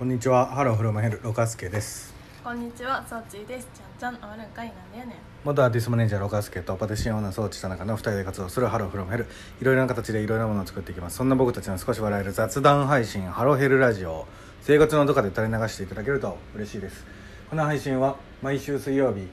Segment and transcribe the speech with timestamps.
[0.00, 0.46] こんにちは。
[0.46, 2.14] ハローフロムヘルロカスケです。
[2.42, 3.68] こんにちは、そーちぃです。
[3.74, 5.16] ちゃんちゃん、あるんかいなんだよね。
[5.44, 9.26] 元アーティストマネージャーロカスケとパティシエオーナーそーちぃ田中の2人で活動するハローフロムヘル。
[9.60, 11.18] いろいろな形でいろいろなものを作っていきます。
[11.18, 14.26] そんな僕たちの少し笑える雑談配信ハローヘルラジオ。
[14.62, 17.04] 生活のどこかで垂れ流していただけると嬉しいです。
[17.50, 19.28] この配信は毎週水曜日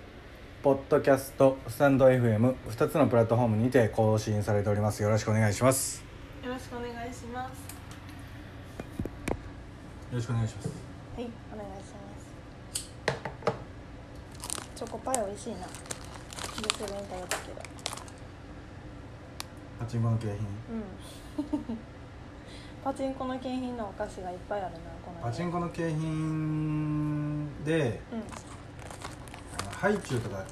[0.64, 5.02] ポッドキャストスタンド FM2 つのプラットフォームにて更新されております。
[5.02, 6.04] よろしくお願いします。
[6.44, 7.77] よろしくお願いします。
[10.10, 10.70] よろしくお願いします
[11.18, 12.28] はい、お願いします。
[14.74, 15.58] チョコパイ美味しいな。
[15.58, 17.62] 実際に食べたけど。
[19.80, 21.78] パチンコの景品うん。
[22.86, 25.20] パチンコの景品のお菓子がいっぱいあるな、この。
[25.22, 28.20] パチンコの景品でうん。
[29.60, 30.46] あのハイチュウとか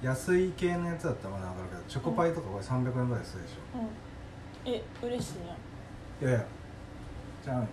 [0.00, 4.72] 安い系のやつだったらまだ分かるけどチョコパイとかこれ300円ぐらいするでしうん。
[4.72, 5.56] え、嬉しいやん。
[5.56, 6.46] ょいやいや
[7.44, 7.66] じゃあっ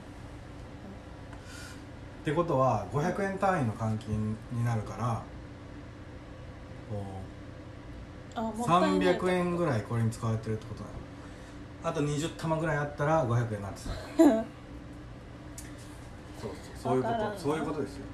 [2.26, 5.24] てことは500円単位の換金になるから
[6.90, 7.06] こ
[8.36, 9.16] あ、もうったいない。
[9.18, 10.96] 300円ぐらいこれに使われてるってことなの。
[11.84, 13.90] あと20玉ぐらいあったら500円になってた。
[16.42, 18.06] そうそうそういうことそういうことですよ。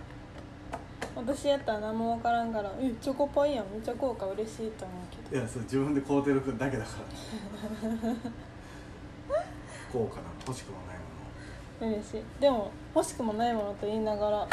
[1.15, 5.35] 私やったら何もわからんから、え、チョコパイやん、めっちゃ効果嬉しいと思うけど。
[5.35, 8.15] いやそれ自分で買うてるだけだから。
[9.91, 10.96] こうかな欲しくもない
[11.79, 12.23] 嬉しい。
[12.41, 14.49] でも欲しくもないものと言いながら、うん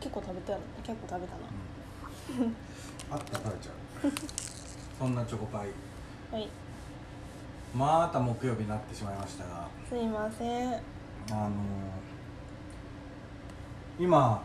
[0.00, 0.52] 結構食べた
[0.84, 1.40] 結構食べたな。
[3.10, 4.12] あった食べちゃう。
[4.98, 5.68] そんなチョコパイ。
[6.32, 6.48] はい。
[7.74, 9.66] また木曜日になってしまいましたが。
[9.88, 10.68] すいません。
[10.68, 10.74] うん
[11.30, 11.50] あの
[13.98, 14.42] 今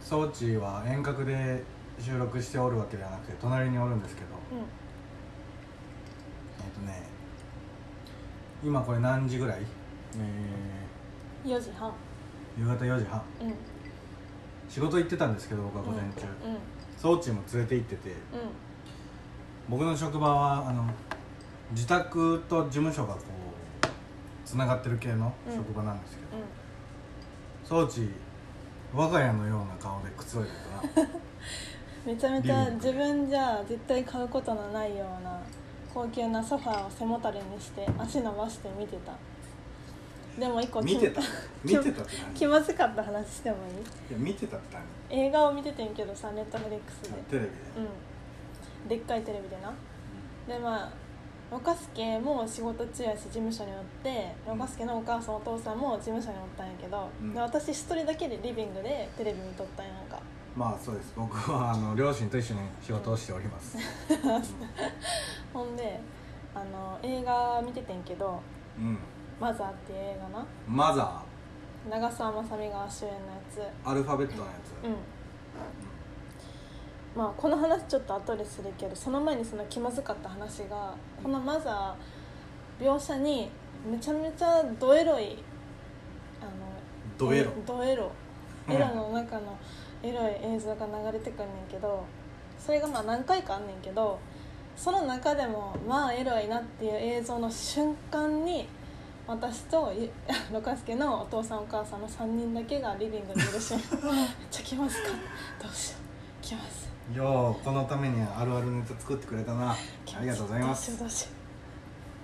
[0.00, 1.62] 装置は遠隔で
[2.00, 4.28] 収録しておるわけではなくて隣におるんですけど。
[6.64, 7.02] えっ、とね
[8.64, 9.62] 今これ何時ぐらい？
[10.18, 10.79] え
[11.44, 11.88] 4時半。
[11.88, 11.92] ー
[12.58, 13.22] 夕方4時半。
[13.40, 13.46] うん。
[13.48, 13.54] うん
[14.68, 16.26] 仕事行ってたんですけど僕は午前中、
[16.96, 18.10] 装置も連れて行ってて。
[18.10, 18.16] うん。
[19.68, 20.84] 僕の職場はあの
[21.72, 23.86] 自宅と事務所がこう
[24.44, 28.10] つながってる系の職場なんですけど、装置
[28.92, 30.50] 我が家のような顔でくつろいで
[30.94, 31.08] たな
[32.06, 35.38] めちゃめちゃ自分じゃ絶対買うことのないような
[35.94, 39.12] 高級なソファーを背もたれにして足伸ばして見てた
[40.40, 41.20] でも一個見てた？
[41.62, 42.34] 見てたって何？
[42.34, 43.72] 気まずかった話してもいい？
[43.74, 43.76] い
[44.12, 44.76] や見てたって
[45.10, 45.18] 何？
[45.26, 47.20] 映画を見ててんけどさネットフリックスで。
[47.28, 47.52] テレビで、
[48.82, 48.88] うん。
[48.88, 49.72] でっかいテレビでな。
[50.48, 50.90] でまあ
[51.52, 54.58] 若助も仕事中やし事務所におってうん。
[54.58, 57.34] 若助のお母さんお父さんも事務所におったんやけど、うん。
[57.34, 60.18] で私一人だけでリビングでテレビ見とったんやんか。
[60.56, 61.12] まあそうです。
[61.16, 63.76] 僕はあの両親と一緒に仕事をしております、
[65.54, 66.00] ほんで
[66.52, 68.40] あの映画見ててんけど
[68.76, 68.98] うん
[69.40, 70.46] 「マザー」っていう映画な。
[70.68, 71.22] マザ
[71.90, 73.20] 長澤まさみが主演のや
[73.50, 73.58] つ。
[73.58, 74.96] ーアルファベットのやつ、うん。
[77.16, 83.50] まあこの話ちょっと後でするけどその前にその気まずかった話がこのマザー描写に
[83.90, 85.42] めちゃめちゃドエロい
[86.40, 86.50] あの
[87.16, 87.50] ドエロ。
[87.50, 88.12] えドエロ。
[88.68, 89.56] エロの中の
[90.02, 92.04] エロい映像が流れてくんねんけど
[92.58, 94.18] それがまあ何回かあんねんけど
[94.76, 98.68] その中でもまあエロいなっていう映像の瞬間に
[99.30, 100.10] 私とゆ
[100.52, 103.82] ロカスケのお父さんお母さんの3人だけがリビングにいるしめっ
[104.50, 105.08] ちゃ気まずか？
[105.62, 105.98] どうしよ
[106.42, 106.44] う？
[106.44, 109.70] 気まずいようこのためにあるあるネタ作ってくれたな。
[109.70, 109.76] あ
[110.20, 110.98] りがとうございます。
[110.98, 111.28] どうしよ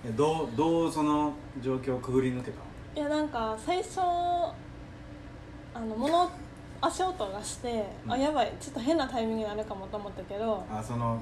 [0.09, 0.13] う。
[0.17, 1.31] どうどうその
[1.61, 2.59] 状況をくぐり抜けた
[2.99, 6.29] いやなんか最初あの物
[6.81, 8.11] 足音がして、うん。
[8.11, 11.21] あやばいちょっと変なタイミングになるかもと思ったけどあその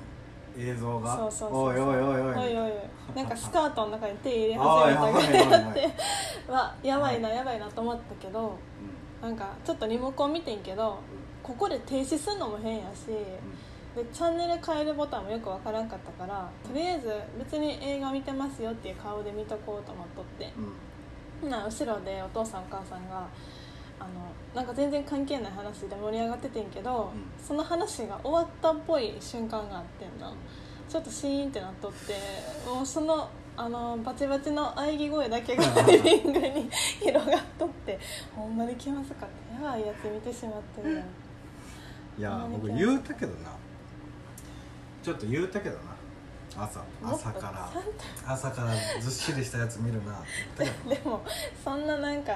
[0.58, 1.18] 映像が。
[1.18, 2.36] そうそうそうおいおいおいおい。
[2.36, 2.72] おいおい
[3.16, 5.74] なんかスカートの中に手入れ始めたぐおいおいおいらい。
[5.74, 5.90] で
[6.52, 8.58] わやばいなやばいなと思ったけど
[9.22, 10.98] なんかちょっとリモコン見てんけど
[11.44, 13.08] ここで停止するのも変やし
[13.96, 20.52] でチャンネル変えるボタンもよくわからんかったからとりあえず別に映画見てますよっていう顔で見とこうと思っとって。
[20.58, 20.64] うん。
[20.64, 20.74] うん
[21.44, 23.28] な後ろでお父さんお母さんが
[24.00, 24.10] あの
[24.54, 27.46] なんか全然関係ない話で盛り上がっててんけど、うん。
[27.46, 30.34] その話が終わったっぽい瞬間があってんな。
[30.88, 32.14] ちょっとシーンってなっとって
[32.70, 33.28] もうその
[33.58, 36.70] あのバチバチの喘ぎ声だけがリビングに
[37.02, 38.00] 広がっとって
[38.36, 39.66] ほんまに気まずかった。
[39.66, 41.02] やばいやつ見てしまってる
[42.18, 43.50] いや何僕言うたけどな。
[45.02, 45.95] ちょっと言うたけどな
[46.58, 47.70] 朝朝から。
[48.34, 48.72] 朝から
[49.02, 50.16] ずっしりしたやつ見るなっ
[50.58, 50.64] て。
[50.64, 51.22] 言ったけどでも
[51.64, 52.34] そんななんか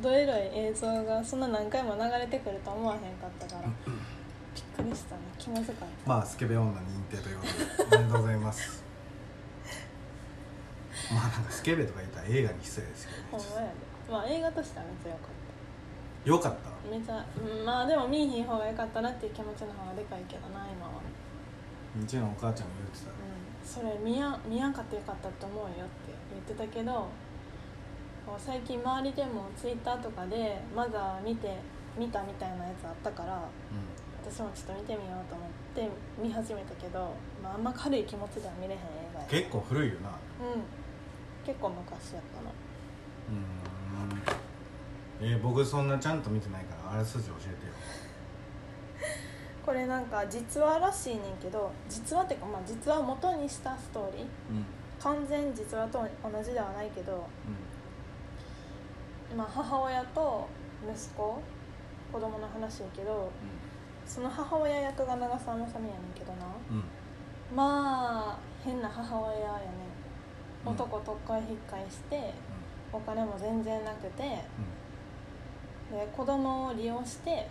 [0.00, 5.22] どエロい映像がそんな何回も流れてくると思わへんかったからびっくりしたね。
[5.38, 6.08] 気まずかった。
[6.08, 7.46] まあスケベ女認定というこ
[7.84, 8.82] とでおめでとうございます。
[11.12, 13.26] まあなんかスケベとか言ったら映画に失礼ですけどね。
[13.32, 13.72] ほんまやで。
[14.10, 15.24] まあ映画としてはめっちゃ良かっ
[16.24, 16.70] よかった？
[16.90, 20.92] めちゃうんまあでも見いひん方が良かったなっていう気持ちの方がでかいけどな今は。
[22.00, 23.10] うちのお母ちゃんも言ってた。
[23.10, 23.16] うん
[23.64, 27.08] それ見や見やんかってよかったと思うよって言ってたけど
[28.38, 31.56] 最近周りでもツイッターとかでまだ見て
[31.98, 33.42] 見たみたいなやつあったから
[34.24, 35.88] 私もちょっと見てみようと思って
[36.22, 38.82] 見始めたけど、まあ、あんま軽い気持ちでは見れへん映
[39.14, 39.26] 画や。
[39.26, 40.10] 結構古いよな。
[40.10, 40.62] うん。
[41.44, 42.50] 結構昔やったな。
[45.20, 45.28] うん。
[45.28, 47.72] えー僕そんなちゃんと見てないからあらすじ教えてよ
[49.64, 54.22] これなんか実話らしいねんけど実話っていうかまあ実話を元にしたストーリー。
[54.22, 54.28] うん。
[55.00, 57.26] 完全実話と同じではないけど、
[59.36, 60.48] まあ、母親と
[60.88, 61.42] 息子
[62.12, 63.32] 子供の話やけど
[64.06, 66.46] その母親役が長澤まさみやねんけどな。
[67.54, 69.66] まあ変な母親やね
[70.64, 70.68] ん。
[70.68, 70.72] うん。
[70.74, 72.32] 男とっかい引っかいして
[72.92, 77.48] お金も全然なくてで子供を利用して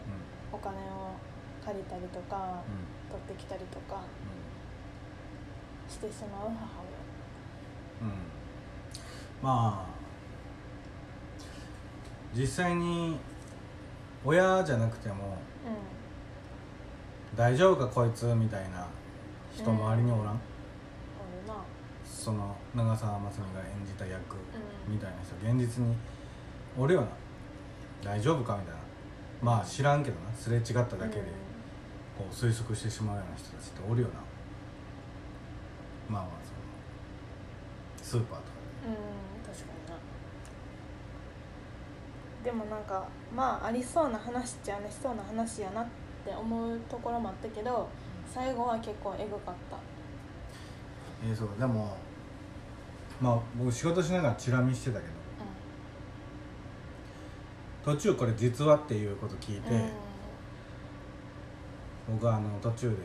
[0.54, 1.16] お金を
[1.64, 2.62] 借りたりとか
[3.10, 4.02] 取ってきたりとか
[5.88, 6.82] してしまう母
[8.02, 8.08] うん。
[9.42, 9.92] まあ
[12.34, 13.18] 実際に
[14.24, 15.38] 親じゃなくても
[17.36, 18.88] 親大丈夫かこいつみたいな
[19.54, 20.40] 人周りにおらん、うん。
[22.06, 24.36] その長澤まさみが演じた役
[24.88, 24.94] うん。
[24.94, 25.96] みたいな人現実に
[26.78, 27.08] おるよな。
[28.04, 28.80] 大丈夫かみたいな。
[29.42, 30.34] まあ知らんけどな。
[30.34, 31.24] すれ違っただけで
[32.22, 34.14] こう推測してしまうような人たちっておるよな。
[36.10, 38.52] まあまあそのスーパーとか
[38.86, 39.00] うん、うん、
[39.44, 39.98] 確かにな。
[42.44, 45.86] でもなんかまあありそうな話っちゃありそうな話やなっ
[46.26, 47.90] て思うところもあったけど
[48.32, 49.78] 最後は結構エグかった。
[49.78, 51.98] でえーそうでも
[53.20, 55.22] まあ僕仕事しながらチラ見してたけど。
[57.84, 59.90] 途中これ実話っていうこと聞いて、うん、うん、
[62.10, 62.96] 僕はあの途中で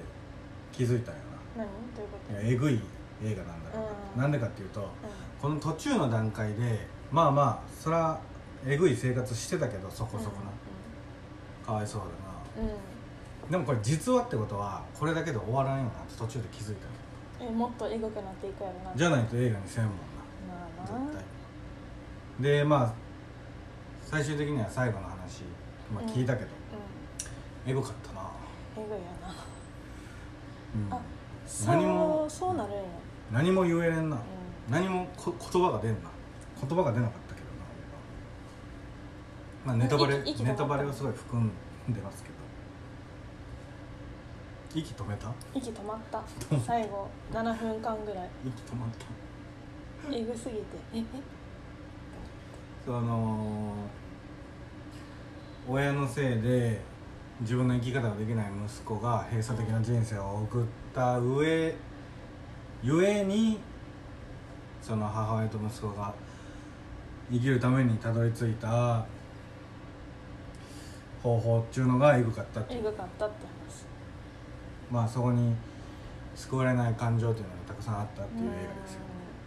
[0.72, 1.20] 気づいたんよ
[1.56, 1.66] 何？
[1.66, 2.34] どういうこと？
[2.40, 2.80] えぐい
[3.24, 4.20] 映画なんだろうな、うん。
[4.22, 4.84] なんでかっていうとう
[5.40, 8.18] この途中の段階でまあまあそら
[8.66, 12.10] えぐい生活してたけどそこんそこな、かわいそうだな。
[12.62, 12.76] うん、うん
[13.50, 16.76] でもこれ実話ってことはこれだけで終わらんよなって途中で気づい
[17.38, 17.48] たの。
[17.48, 18.96] えもっとエグくなっていくやろな。
[18.96, 19.98] じゃないと映画にせんもんな。
[20.48, 21.06] まあな。
[21.06, 21.24] 絶
[22.40, 22.42] 対。
[22.42, 22.92] でまあ
[24.04, 25.42] 最終的には最後の話、
[25.94, 26.48] まあ、聞いたけど、
[27.66, 28.05] うエゴかった
[28.76, 28.84] な、ん。
[28.84, 29.34] エグいやな
[30.74, 31.00] うんあ
[31.66, 32.80] 何もそうなるんや。
[33.32, 34.20] 何も言えれんな、う
[34.70, 36.10] 何もこ言葉が出んな。
[36.60, 37.64] 言葉が出なかったけどな
[39.64, 41.50] まあネタバレネタバレをすごい含ん
[41.88, 42.36] でますけど。
[44.74, 45.32] 息止めた？
[45.54, 46.22] 息止まった。
[46.66, 48.30] 最後7分間ぐらい。
[48.44, 48.88] 息止まっ
[50.10, 50.14] た。
[50.14, 50.62] エグすぎて。
[50.94, 51.04] ええ？
[52.84, 53.72] その
[55.68, 56.80] 親のせいで
[57.40, 61.74] 自分の生き方ができない息子が閉鎖的な人生を送った上
[62.82, 63.58] ゆえに
[64.80, 66.14] その母親と息子が
[67.30, 69.04] 生きるためにたどり着いた
[71.22, 73.34] 方法っていうのがエグかったっていうエグかったって
[73.68, 73.84] 話
[74.90, 75.54] まあそこに
[76.34, 78.52] 救われない感情というのがたくさんあったっていう映画
[78.82, 79.00] ですよ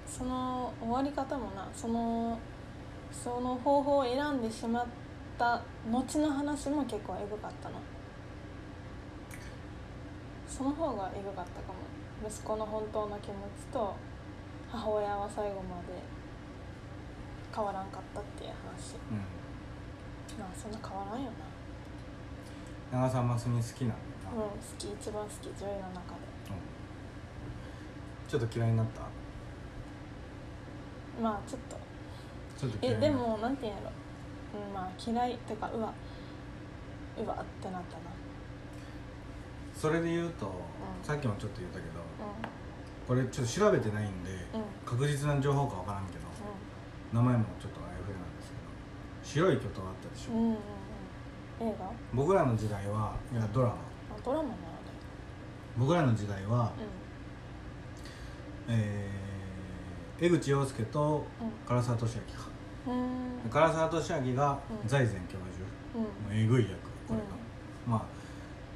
[0.05, 0.11] うん。
[0.11, 2.37] その終わり方もなその
[3.11, 4.85] その方法を選んでしまっ
[5.39, 7.75] た後の話も結構エグかったな
[10.47, 11.79] その方がエグかったかも。
[12.27, 13.95] 息子の本当の気持ちと
[14.69, 16.03] 母親は最後まで
[17.55, 18.95] 変わらんかったっていう話。
[19.09, 19.17] うん。
[20.37, 21.31] まあそんな変わらんよ
[22.91, 22.97] な。
[22.99, 23.95] 長澤まさみ好きなんだ。
[24.35, 26.27] な、うん好き一番好き女優の中で。
[28.27, 29.01] ちょっと嫌いになった？
[31.23, 31.77] まあちょっと。
[32.59, 33.25] ちょっと嫌いえになった。
[33.25, 33.91] でもなんていうんやろ、
[34.53, 35.93] うん、まあ嫌いっていうかうわ
[37.17, 38.03] うわってなったな。
[39.75, 40.49] それで言うと、ん。
[41.03, 42.03] さっきもちょっと言ったけどう
[43.07, 44.39] これちょっと調べてないんで、んうん。
[44.85, 46.19] 確実な情報かわからんけど、
[47.13, 48.51] 名前もちょっとあやふやなんです
[49.33, 50.53] けど白い巨塔あったでしょ、うんうんうん。
[50.53, 50.59] うん
[51.61, 51.91] 映画？
[52.13, 53.73] 僕らの時代はいやドラマ。
[53.73, 53.77] あ
[54.23, 54.55] ドラマなの？
[55.77, 56.71] 僕らの時代は、
[58.67, 62.09] でえー江口洋介とう唐沢寿明か。
[62.09, 62.48] うんうん
[62.85, 64.87] 唐沢寿明がうん。
[64.87, 66.01] 財前教授、うん。
[66.01, 66.73] もうえぐい役
[67.07, 67.25] これが、
[67.87, 68.01] まあ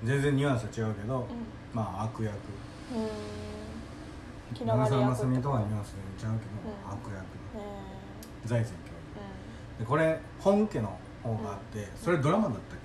[0.03, 1.25] 全然ニュアンスは違うけど、う
[1.73, 2.33] まあ悪役。
[4.53, 6.93] 長澤まさみ役とはニュアンス全然違うけど、うん。
[6.93, 7.25] 悪役。
[8.45, 8.83] 財前教授。
[9.79, 12.79] でこれ本家の方があって、それドラマだったっ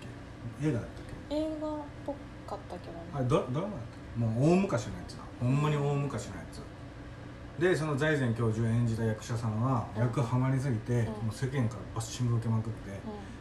[0.60, 0.68] け？
[0.68, 1.34] 映画だったっけ？
[1.34, 1.72] ー映画っ
[2.06, 2.12] ぽ
[2.46, 2.98] かったけどね。
[3.12, 4.24] あれドドラマだったっけ？
[4.24, 6.62] もう大昔のやつなほんまに大昔のやつ
[7.58, 10.02] でその財前教授を演じた役者さんはうん。
[10.02, 11.04] 役ハマりすぎて、うん。
[11.04, 12.90] もう世間からバッシング受けまくって、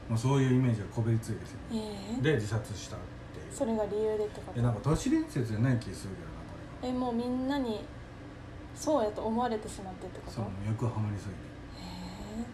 [0.10, 1.40] もうそういうイメージがこびりついて
[1.72, 3.00] えー、で自殺したっ
[3.34, 3.54] ていう。
[3.54, 4.60] それが理由でってこと？
[4.60, 7.86] えなんか都市伝説じゃない気するけどなこれえもうみんなに
[8.74, 10.32] そうやと思われてしまってってこと？
[10.32, 11.38] そう欲はまりすぎて。
[11.82, 12.46] へ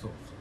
[0.00, 0.36] そうそう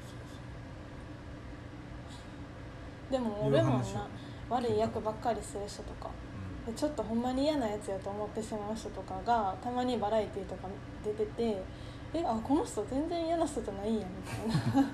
[3.11, 3.49] えでもそうそう。
[3.53, 3.95] 俺もいう話を。
[3.95, 4.07] な
[4.49, 6.09] 悪い役ばっかりする人とか。
[6.09, 6.32] うで
[6.71, 10.67] ちょっとほんまに嫌なやつやと思ってしまう人とかがたまにバラエティーとか
[11.03, 11.61] 出てて
[12.13, 14.81] 「えあこの人全然嫌な人じゃないやん」みたいな。
[14.81, 14.85] ん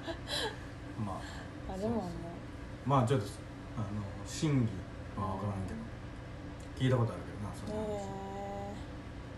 [1.05, 1.19] まあ
[1.73, 2.01] あでもね
[2.85, 3.27] まあちょっと
[3.77, 3.85] あの
[4.25, 4.71] 真偽
[5.15, 5.79] は分からんけど
[6.75, 8.73] 聞いたことあるけどなそえの話、え。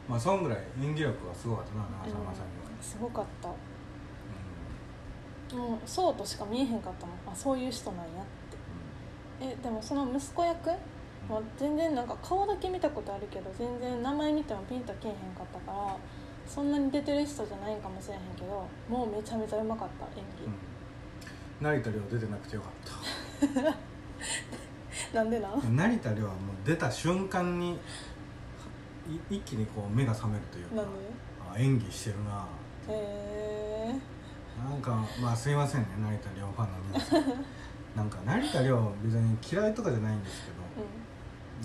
[0.08, 3.50] まあそんぐらい演技力がすごかったな長澤まさみは、すごかった。
[3.50, 3.52] う
[5.54, 7.16] もうそうとしか見えへんかったもん。
[7.28, 8.26] あそういう人なんやっ
[9.40, 9.46] て。
[9.54, 10.70] えでもその息子役
[11.30, 15.96] まあ、全然なんか顔だけ見たことあるけど全然名前見てもピンとけえへんかったから
[16.46, 21.66] そんなに出てる人じゃないかもしれへんけどもうめちゃめちゃうまかった演うん。
[21.66, 22.72] 成田凌出てなくてよかっ
[23.48, 23.78] 技、
[25.14, 25.62] なんでなん？
[25.62, 27.74] た成田凌はもう出た瞬間に
[29.30, 30.92] い一気にこう目が覚めるというかなんで？
[31.54, 32.46] あ演技してるな。
[32.90, 33.96] へえ
[34.70, 37.24] なんかまあすいませんね成田凌ファンの皆さん。
[37.96, 40.61] なんか成田凌別に嫌いとかじゃないんですけどうん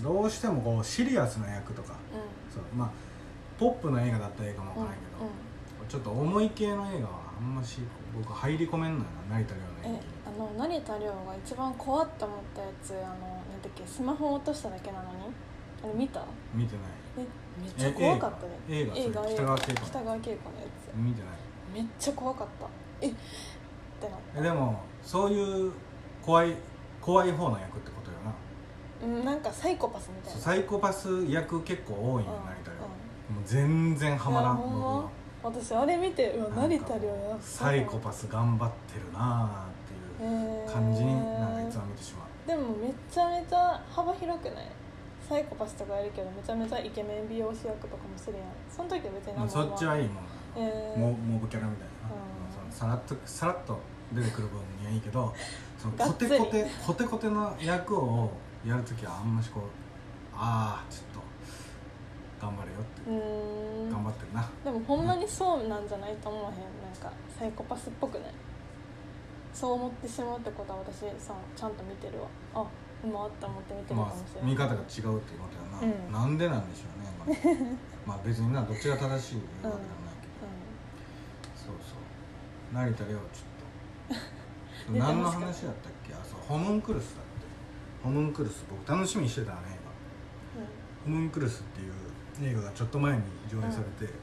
[0.03, 2.89] どうしてもこうシリアスな役とかうそうまあ
[3.59, 7.79] ポップな映画だったらいいかもわからんけど、ちょっと重い系の映画はあんまし
[8.15, 11.13] 僕入り込めんのよな成田凌の演え技あの成田凌が
[11.43, 15.33] 一番怖って思ったやつあのなんだっけスマホ落としただけなのに？
[15.83, 16.23] あれ見た？
[16.53, 16.85] 見てない。
[17.19, 17.25] え
[17.61, 18.51] めっちゃ怖かったね。
[18.69, 18.95] 映画？
[18.95, 20.63] 映画北川景子北川景子のや
[20.95, 21.31] 見てない。
[21.71, 22.67] つめっちゃ怖かった。
[23.01, 23.13] えっ
[23.99, 24.39] てなった。
[24.39, 25.71] えでもそういう
[26.21, 26.55] 怖い
[27.01, 27.91] 怖い方の役って
[29.03, 30.39] うんなんかサイコパスみたいな。
[30.39, 32.77] サイコパス役結構多いんようん成田凌
[33.35, 35.09] もう全然ハマらん
[35.43, 42.47] 私あれ見てうわ成田凌やサイコパス頑張ってるなーっていう感じになんかいつも見てしまう。
[42.47, 44.67] でもめちゃめちゃ幅広くない？
[45.27, 48.47] サイコパスとかやるけどめちゃめちゃイケメン美容師役とかもするやん。
[48.73, 50.15] その時は別にまあそっちはいいもん。
[50.15, 50.21] な
[50.57, 52.09] えーモモブキャラみたいな、
[52.65, 52.71] うん。
[52.71, 53.77] さらっとさらっと
[54.13, 55.33] 出てくる分にはいいけど
[55.77, 58.31] そのコテコテ コテコテの役を
[58.65, 59.63] やるときはあんましこう
[60.35, 64.47] ああちょっと頑張れよって、頑張ってるな。
[64.63, 66.57] でもほんまにそうなんじゃないと思わへん。
[66.57, 66.61] な
[66.93, 68.33] んかサイコパスっぽくない？
[69.53, 72.27] そう思ってしまうってことは私さちゃんと見てるわ。
[72.53, 72.65] あ
[73.03, 76.13] 今あった思って見てるかまあもしれない、見方が違うっていうことやな、うん。
[76.13, 77.73] なんでなんでしょうね、
[78.05, 79.41] まあ、まあ別になどっちが正しいわけでもない
[80.21, 80.45] けど、
[81.55, 82.75] そうそう。
[82.75, 83.21] 成田凌ちょっ
[84.93, 84.93] と。
[84.93, 86.13] 何の話だったっけ？
[86.13, 87.21] あそうホムンクルスだ
[88.03, 89.77] ホムンクルス僕楽しみにしてたね映
[90.55, 90.61] 画
[91.05, 94.13] ホムンクルスっていう映画がちょっと前に上映されて、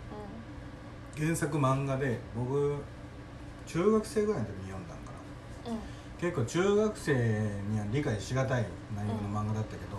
[1.19, 2.77] 原作漫画で僕
[3.67, 5.13] 中学生ぐらいの時に読んだんか
[5.67, 5.71] な。
[5.73, 5.77] うん。
[5.77, 5.81] うん
[6.21, 7.13] 結構中学生
[7.69, 8.65] には理解しがたい
[8.97, 9.97] 内容の漫画だったけど、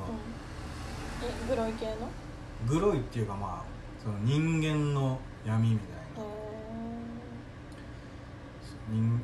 [1.22, 1.91] えグロい系の？
[1.91, 1.98] へ
[2.67, 3.63] グロいっていうかまあ
[4.01, 6.24] その人間の闇みたいえな、
[8.89, 9.22] 人うん。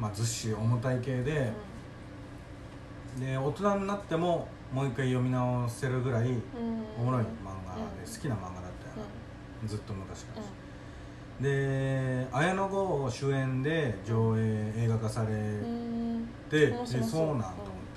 [0.00, 1.52] まあずっしり重たい系で、
[3.18, 6.38] で大人になってももう一回読み直せるぐらいうん。
[6.98, 7.26] おもろい漫
[7.66, 9.06] 画でうん好きな漫画だったよ
[9.60, 11.42] うな、ずっと昔から、ん。
[11.42, 16.28] で綾野剛主演で上映映画化されうん。
[16.50, 17.26] て、面白そう。
[17.26, 17.52] なんと思って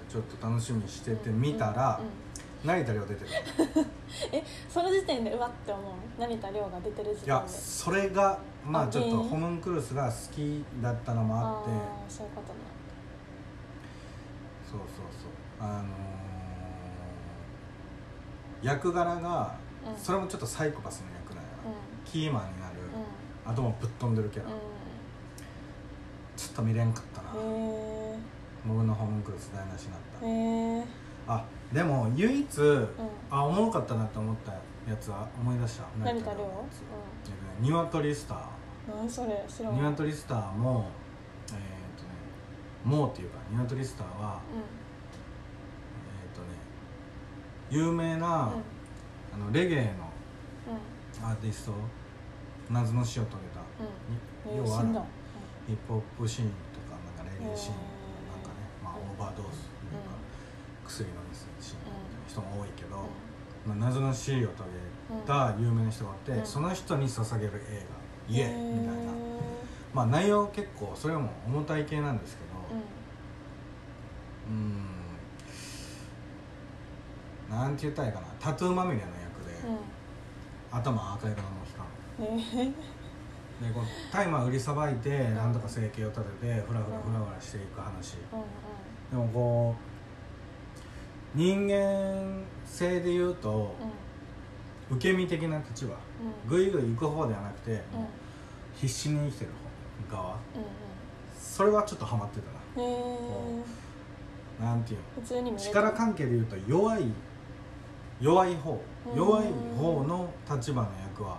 [0.10, 2.00] ちょっと楽しみにしてて見たら、
[2.64, 3.30] 成田凌出てる。
[4.32, 6.22] えその時点でうわって思う？
[6.22, 7.26] 成田凌が出てる時点で。
[7.26, 11.70] いやそれがまああちょっとホムンクルスが好きだったのもあって。
[12.10, 12.60] そういうことね
[14.78, 15.68] そうそうそう。
[15.70, 15.86] あのー
[18.64, 19.56] 役柄が、
[19.88, 19.96] うん。
[19.98, 22.76] それもちょっとサイコパスの役なんやな、うキーマンになる、
[23.52, 23.54] ん。
[23.54, 24.58] 頭ぶっ飛んでるキャラ、うん。
[26.36, 28.18] ちょっと見れんかったな、うんへ
[28.68, 30.84] 僕のホムンクルス台無しになった、えへえ
[31.28, 32.88] あでも唯一、うん。
[33.30, 35.84] あおもろかったなって思ったやつは思い出した。
[36.04, 36.44] 成田凌の？
[36.46, 36.82] やつ
[37.28, 38.38] えっとねニワトリスター。
[38.92, 39.46] うん何それ？
[39.48, 39.76] 知らん。
[39.76, 40.88] ニワトリスターも
[42.86, 44.56] もうっていうかニワトリスターはう
[46.14, 46.48] えーっとね
[47.72, 48.28] 有名な、んうん。
[49.34, 50.10] あのレゲエの
[50.70, 51.26] うん。
[51.26, 51.74] アーティスト
[52.70, 53.62] 謎の死を遂げた、
[54.52, 54.66] うん。
[54.66, 55.06] 要は
[55.66, 57.76] ヒップホップシーンとかなんかレゲエシーン
[58.30, 59.10] なんかね、まあ、うん。
[59.10, 60.14] オーバードーズとか、
[60.86, 64.66] 薬飲みすぎシーンみたいな人も多いけど、うまあ、謎の死を遂
[65.18, 66.46] げた有名な人があって、うん。
[66.46, 69.12] その人に捧げる映画「イエーみたいな。
[69.12, 69.16] へ
[69.94, 72.45] まあ内容結構それも重たい系なんですけどー
[74.50, 74.56] うん。
[77.50, 78.28] うーんなんて言ったらいいかな。
[78.40, 79.12] タトゥーまみれの役
[79.62, 80.78] で、うん。
[80.78, 81.82] 頭赤色の人
[82.20, 82.74] えー。
[83.68, 88.16] でこう大麻売りさばいてなんとか生計を立ててフラフラフラフラしていく話。
[88.32, 88.42] うん
[89.12, 89.76] でもこ
[91.36, 93.88] う人間性で言うとうん。
[93.88, 93.92] うん
[94.88, 95.96] 受け身的な立場。
[96.46, 96.50] うん。
[96.50, 97.82] ぐいぐい行く方ではなくてうん。
[98.76, 99.52] 必死に生きてる
[100.12, 100.34] 方側。
[100.34, 100.40] うん
[101.40, 102.48] それはちょっとハマってた
[102.82, 102.86] な
[104.60, 105.06] なんていうの？
[105.22, 107.04] 普通に見れた力関係で言うと弱い
[108.22, 108.72] 弱い方。
[109.12, 109.18] うん。
[109.18, 109.46] 弱い
[109.78, 111.38] 方の立場の役は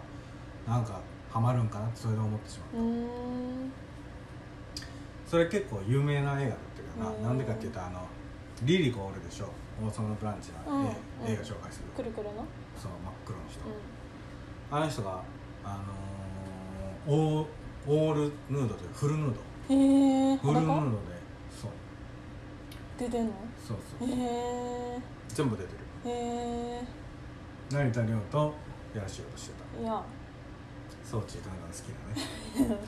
[0.67, 3.73] なんかハマるんかなってそれで思ってしまううーん。
[5.27, 7.23] それ結構有名な映画だったけどうん。
[7.23, 8.01] ななんでかっていうとあの
[8.63, 9.49] リリコおるでしょ。
[9.79, 10.87] 王様のブランチの、うん。
[10.87, 10.97] え
[11.33, 11.85] 映画紹介する。
[11.95, 12.45] くるくるの？
[12.81, 13.63] そう真っ黒の人、う
[14.71, 15.23] あの人が
[15.65, 15.79] あ
[17.07, 17.47] のーオー
[17.89, 19.35] オールヌードというフルヌー
[19.69, 19.75] ド。
[19.75, 21.16] んへえフルヌード裸で
[22.99, 23.33] 出てんの？
[23.67, 24.09] そうそう。
[24.09, 24.99] へえ
[25.29, 25.79] 全部出てる。
[26.11, 26.81] へ
[27.71, 28.55] 成田凌と
[28.95, 29.65] やらしようとしてた。
[29.81, 30.03] えいや。
[31.05, 32.79] 装置とか好きだね。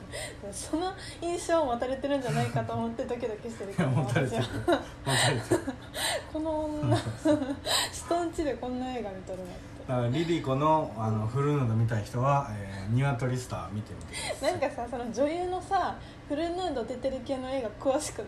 [0.51, 3.89] その印象を持たれてるんじゃないかと思ってドキドキしてるいけど。
[3.89, 4.43] や持たれてる。
[4.43, 5.61] 私持はたれてる。
[6.33, 6.97] この女
[7.93, 9.53] 人んちでこんな映画見とるのって。
[9.87, 14.51] だからリリコのあのフルヌード見たい人は、えー、ニワトリスター見てみてください。
[14.59, 15.95] なんかさその女優のさ
[16.27, 18.27] フルヌード出てる系の映画詳しくない？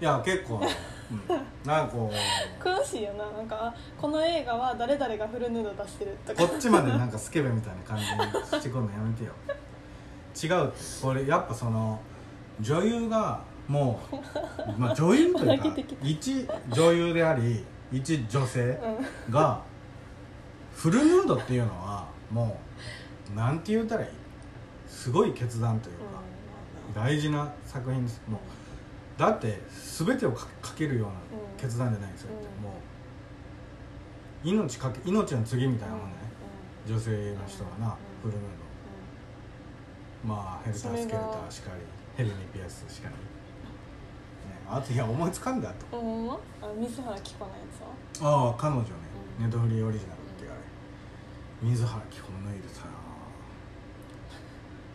[0.00, 2.62] いや結構、うん、なんかこう。
[2.62, 6.46] 詳しいよななんかあこの映画は誰々がフルヌード出してるとか。
[6.46, 9.32] こっちまでなんかスケベみたいな感じにしてくるのやめてよ。
[10.42, 10.78] 違うって。
[11.02, 12.00] これやっぱその
[12.60, 15.68] 女優がもう、まあ、女優というか
[16.02, 18.60] 一女優であり一女性
[19.28, 19.32] うん。
[19.32, 19.62] が
[20.74, 22.58] フルヌードっていうのはも
[23.32, 24.08] うなんて言うたらいい。
[24.86, 26.02] すごい決断というか、
[26.94, 28.22] 大事な作品です。
[28.28, 28.40] もう
[29.16, 31.14] だって全てをかかけるような
[31.56, 32.62] 決断じゃないんですよ、うん。
[32.64, 32.74] も
[34.44, 36.16] う命かけ命の次みたいなもんね、
[36.86, 38.30] 女性の人はな、うん。
[38.30, 38.40] フルヌー
[40.24, 40.28] ド。
[40.28, 41.80] まあヘルター・スケルターしかり
[42.16, 43.20] ヘレニー・ピアスしかり、ね、
[44.68, 45.96] あといや思いつかんだと。
[45.96, 46.06] うん。
[46.06, 48.48] うんうんあの水原希子のやつは？
[48.48, 48.88] ああ彼女ね、
[49.38, 49.44] うん。
[49.44, 50.60] ネットフリーオリジナルってあれ
[51.62, 52.86] 水原希子の脱いでさ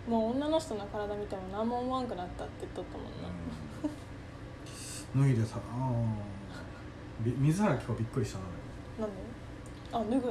[0.08, 3.69] もう女の人の体見ても何も思わんくなったって言っとったもんな、うん、
[5.16, 5.92] 脱いでさあ
[7.22, 9.08] び水原希子びっくりしたな。
[9.08, 9.22] なんで
[9.92, 10.30] あ脱ぐんやって、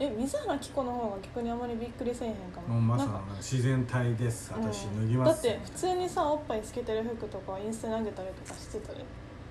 [0.00, 2.68] え水原希子の方が逆にあまりびっくりせえへんかも。
[2.74, 3.30] もうまさなんか。
[3.30, 4.52] に自然体です。
[4.52, 5.02] 私うん。
[5.02, 5.42] 脱ぎます。
[5.44, 9.04] だって普通にさおっぱいつけてる服とかインスタに上げたりとかしてたで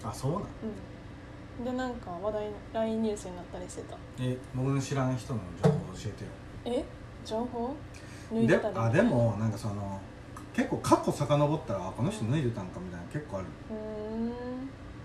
[0.04, 0.42] あそうなん？
[1.60, 1.66] うん。
[1.66, 3.96] でなんか話題 LINE ニュースになったりしてた。
[4.20, 6.80] え僕の知らん人の情報教えてよ。
[6.80, 6.86] え？
[7.26, 7.74] 情報？
[8.32, 10.02] 脱いででたりあでもなんかその
[10.54, 13.48] 結構過去遡ったらあこの人脱いでたんかみたいな結構ある。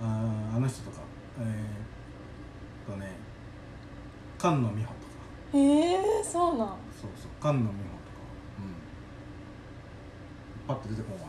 [0.03, 0.57] あー。
[0.57, 0.99] あの人とか。
[1.41, 1.47] えー、
[2.93, 3.17] っとね
[4.39, 4.93] 菅野美穂とか。
[5.55, 6.69] えー、そうなん。
[6.93, 7.79] そうそう菅野美穂と
[8.13, 8.19] か。
[8.61, 8.65] うん。
[10.69, 11.29] パッと出てこんわ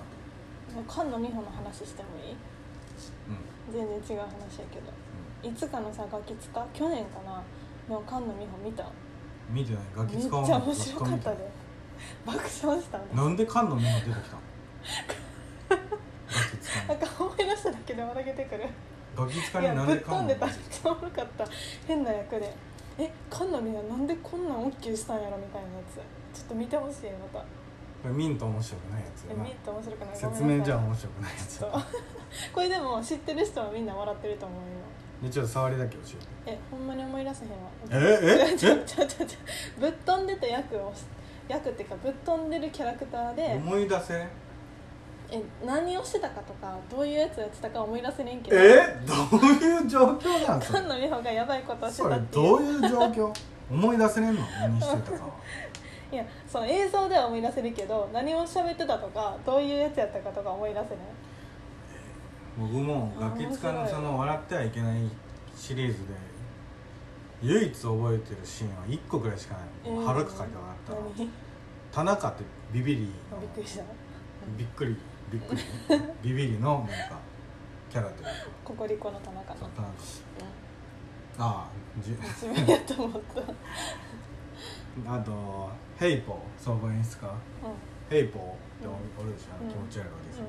[0.87, 2.33] 菅野美穂の話してもいい？
[2.35, 2.39] と
[3.71, 4.91] 全然違う話やけど。
[5.41, 7.41] いつかのさガキ使去年かな？
[7.87, 8.83] の菅野美穂見た？
[8.83, 8.89] うん
[9.55, 9.83] 見てない。
[9.95, 11.49] ガキめっちゃ面白かったで
[12.25, 15.79] 爆笑したねなんで菅野美穂出てきたの？
[16.87, 18.65] なんか思い出しただけで笑けてくる。
[19.15, 20.45] ガキ使いやになんでぶっ飛んでた。
[20.45, 21.45] めっちゃおもろかった。
[21.87, 22.53] 変な役で。
[22.97, 25.83] え菅野美穂なんでこんなん OK したんやろみたいなや
[26.33, 26.37] つ。
[26.37, 27.39] ちょっと見てほしいまた。
[27.39, 27.45] こ
[28.07, 29.43] れ見んと面白くないやつえやな。
[29.43, 30.15] 見て面白くない。
[30.15, 31.59] 説明じゃん面白くないやつ
[32.53, 34.63] これでも知ってる人はみんな笑ってると思うよ。
[35.23, 36.01] でちょっと触りだけ教
[36.45, 36.51] えて。
[36.53, 37.57] えほんまに思い出せへんわ。
[37.91, 39.39] ええちょちょちょちょ
[39.81, 41.03] ぶっ飛んでた役をし
[41.49, 44.13] 役っていうかぶっ飛んでるキャラクターで思い出せ
[45.31, 48.57] え何をしてたかとかどういうやつをやってたか思い出せねんけど。
[48.57, 48.97] え？
[49.05, 50.61] どういう状況なん？
[50.61, 53.33] それ菅野美穂がやばいことをしてたってどういう状況？
[53.69, 54.41] 思い出せねんの？
[54.41, 55.29] 何してたかは。
[56.11, 60.87] いやその映像では思い出せるけど何を喋ってたとかどういうやつやったかとか思い出せない？
[62.57, 65.01] 僕もガキ使のその「笑ってはいけない」
[65.55, 66.13] シリーズで
[67.43, 69.53] 唯一覚えてるシーンは1個ぐらいしか
[69.85, 70.05] ない、うん。
[70.05, 70.97] はるか書いて笑っ
[71.91, 71.97] た。
[71.97, 73.83] 田中ってビビリのびっくりした。
[74.57, 74.95] びっくり。
[75.31, 75.61] びっくり。
[76.23, 77.19] ビビリのなんか
[77.89, 78.29] キャラというか
[78.63, 79.59] ココリコの田中の。
[79.59, 79.87] そう田中。
[81.41, 81.69] ああ
[82.01, 83.41] じうん自分やと思った。
[83.41, 83.43] う
[85.03, 87.33] んあとヘイポー総合演出家。
[88.09, 88.87] ヘイポーって
[89.19, 90.45] おるでしょ、あの気持ち悪いわけですよ、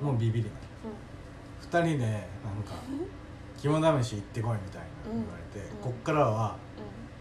[0.00, 0.06] うん。
[0.06, 0.50] もうビビリな
[0.84, 1.82] うん。
[1.84, 2.74] 2人でなんか
[3.58, 5.76] 肝試し行ってこいみたいな言われて、うん。
[5.78, 6.56] こっからは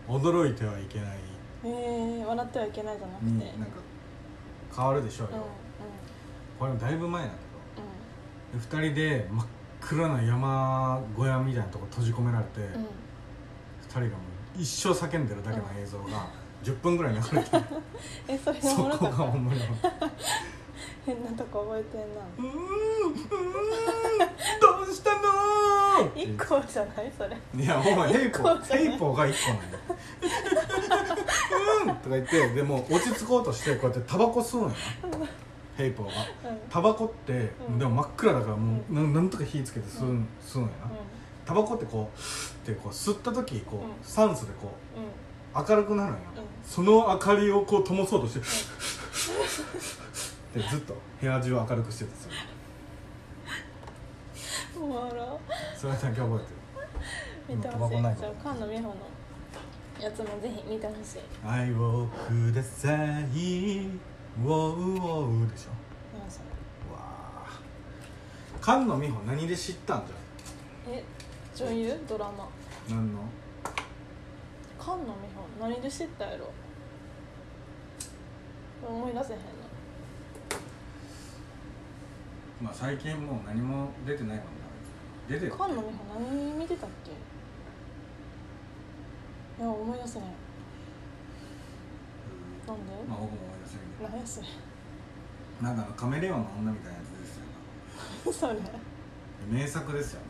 [0.08, 1.22] 驚いてはいけないうん
[1.64, 3.32] えー、笑ってはいけないじゃなくて。
[3.32, 3.78] になんか
[4.76, 5.48] 変わるでしょうよ、うんうん。
[6.60, 7.32] これもだいぶ前だう
[8.56, 9.46] けどで2人で真っ
[9.82, 12.72] 暗な山小屋みたいなとこ閉じ込められて、んうん。
[12.72, 12.88] 2
[13.90, 14.12] 人がも
[14.58, 16.28] う一生叫んでるだけの映像が
[16.64, 17.64] 10分ぐらい流れてる。
[18.28, 20.12] えそれがおそこがもろかった
[21.06, 22.22] 変なとこ覚えてんな。
[22.38, 24.20] うーんうーん。
[24.60, 25.22] どうしたの？
[26.16, 27.38] ー一個じゃないそれ。
[27.64, 28.88] いやほんまヘイポ一個じゃない。
[28.88, 29.84] ヘイポが1個なんだよ
[31.86, 31.96] うん。
[31.96, 34.70] とか言ってでも落ち着こうとしてこうやってタバコ吸うんや。
[35.20, 35.28] な
[35.78, 36.10] ヘイポが。
[36.10, 36.16] うん。
[36.70, 37.80] タバコって、うん。
[37.80, 40.28] でも真っ暗だからもう、うなんなんとか火つけて吸うん、うん。
[40.46, 40.92] 吸うんやな、
[41.46, 43.92] タバコってこうってこう吸った時こう、うん。
[44.04, 45.10] 酸素でこうんうん。
[45.10, 45.12] う
[45.70, 46.44] 明るくなるんや、うん。
[46.66, 48.40] その明かりをこう灯そうとして、
[50.54, 52.32] でずっと部屋中を明るくしてたんですよ。
[54.76, 55.40] おもろ。
[55.76, 57.56] それだけ覚えてる。
[57.58, 57.98] 見てほしい。
[57.98, 58.96] 菅野美穂の
[60.00, 61.20] やつもぜひ見てほしい。
[61.46, 65.70] 愛をくださいウォーウォーでしょ。
[66.20, 66.46] 何それ
[66.90, 67.00] うわ
[67.46, 67.60] あ
[68.62, 70.14] 菅野美穂何で知ったんじ
[70.90, 71.04] え
[71.56, 72.04] 女優？
[72.08, 72.48] ドラマ。
[72.90, 73.20] ゃん何の？
[74.80, 76.52] 菅野美穂何で知ったやろ。
[78.88, 79.46] 思い出せへんな
[82.62, 84.52] まあ最近もう何も出てないもんな。
[85.28, 87.12] 出てる菅野美穂何見てたっけ？
[89.64, 90.30] いや思い出せない。
[92.68, 92.92] なんで？
[93.08, 94.10] まあ僕も思い出せんけど。
[94.10, 94.48] 何やそれ。
[95.62, 97.38] なんかあのカメレオンの女みたいなやつです
[98.28, 98.34] よ。
[98.34, 98.54] それ。
[98.56, 98.62] ね
[99.50, 100.28] 名作ですよね。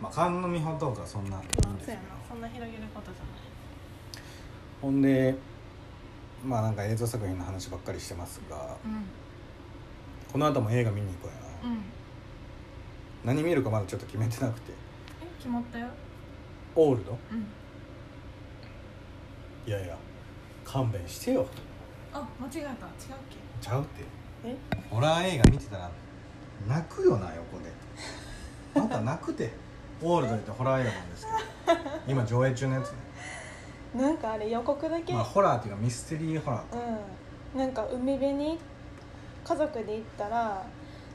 [0.00, 1.98] まあ菅野美穂とかそんないいんですけど。
[2.28, 3.32] そんな広げることじゃない。
[4.80, 5.34] ほんで
[6.44, 8.76] まあなんか映像作品の話ばっかりしてますが。
[8.84, 9.04] うん
[10.32, 11.28] この後も映画見に行こ
[11.62, 11.74] うやな。
[11.74, 11.82] うん。
[13.24, 14.72] 何見るかまだちょっと決めてなくて。
[15.22, 15.86] え決まったよ。
[16.76, 17.18] オールド？
[17.32, 17.46] うん。
[19.66, 19.96] いやいや
[20.64, 21.46] 勘弁してよ。
[22.12, 22.60] あ間違えた。
[22.60, 22.74] 違うっ
[23.60, 24.02] ちゃうって。
[24.42, 24.56] けえ？
[24.90, 25.90] ホラー映画見てたら
[26.66, 27.72] 泣くよな横で。
[28.76, 29.52] あんた泣くて。
[30.00, 31.32] オールドってホラー映画なんですけ
[31.72, 31.88] ど。
[32.06, 32.96] 今上映中のやつね。
[33.96, 36.62] なんかあれ予告だけ、まあホラーっていうかミステリーホラー
[37.54, 37.58] うん。
[37.58, 38.58] なんか海辺に
[39.48, 40.62] 家族で行ったら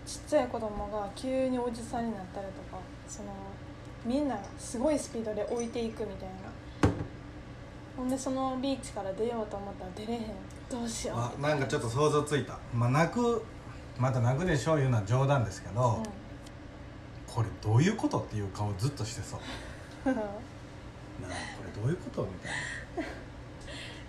[0.07, 3.29] ちっちゃい子供が急におじさんになったりとかその
[4.03, 6.91] みんなすごいスピードで置いていくみたいな。
[7.95, 10.21] ほんでそのビーチから出ようと思ったら出れへん。
[10.67, 11.17] どうしよう。
[11.19, 12.57] あなんかちょっと想像ついた。
[12.73, 13.43] まあ泣く
[13.99, 20.09] また泣くでしょういうのは冗談ですけど、うこれどういうことっていう顔ずっとしてそう。
[20.09, 23.09] ん なあこれどういうことみたいな。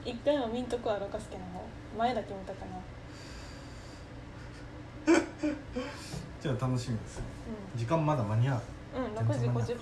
[0.11, 1.63] 一回も見んとこはロカスケの方
[1.99, 2.73] 前だけ見たかな
[6.41, 7.25] じゃあ楽しみですね。
[7.75, 8.61] う時間まだ間に合う。
[8.97, 9.75] うん、うん、6時50分だ。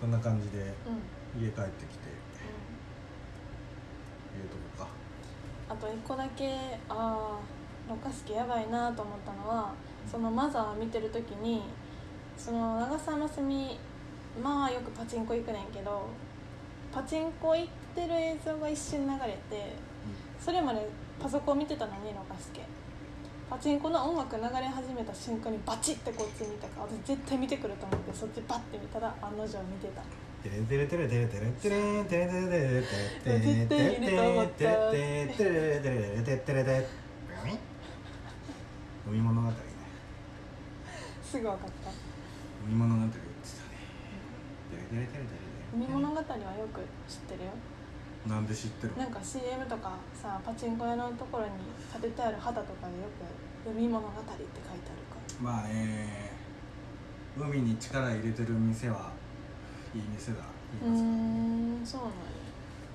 [0.00, 0.72] そんな感じでうん、うん
[1.44, 2.08] 家帰ってきて。
[4.38, 4.88] いうとこか。
[5.68, 7.38] あと一個だけああ
[7.88, 9.72] ロカスケやばいなと思ったのは
[10.10, 11.62] そのマザー見てる時に
[12.36, 13.78] その長澤まさみ
[14.42, 16.06] まあよくパチンコ行くねんけど
[16.92, 19.74] パチンコ行ってる映像が一瞬流れて
[20.38, 20.88] それまで
[21.20, 22.62] パソコン見てたのにロカスケ
[23.50, 30.02] パチンコの音楽流れ始めた瞬間にバチッてこっち見たから私絶対見てくると思ってそっちバッて見たら案の定見てた。
[30.42, 32.82] テレテレテレテレテレテレテレテレテレテレ
[33.24, 36.86] テレ絶対いると思ったテレテレテレテレテレテレテレ
[39.08, 39.54] 海物語ね
[41.24, 41.90] すぐ分かった
[42.64, 43.28] 海物語言ってたね
[44.70, 45.38] テレテレテレテレ
[45.74, 46.24] 海物語はよ
[46.72, 47.50] く知ってるよ
[48.26, 48.96] なんで知ってる？
[48.96, 51.50] なんか CM とかさパチンコ屋のところに
[51.94, 53.04] 立ててある旗とかでよ
[53.64, 54.50] く「海物語」って書いてある
[55.08, 56.30] かまあね
[57.38, 59.12] 海に力入れてる店は
[59.94, 60.42] いい店だい
[60.84, 62.14] うますからーんそうなんや。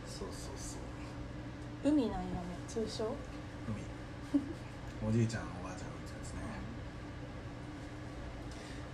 [0.06, 1.90] そうそうそう。
[1.92, 2.28] 海なんやね
[2.68, 3.06] 通称？
[4.32, 4.40] 海。
[5.10, 6.42] おじいちゃんおばあちゃんの家ですね。